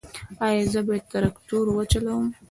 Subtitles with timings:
[0.45, 2.25] ایا زه باید تراکتور وچلوم؟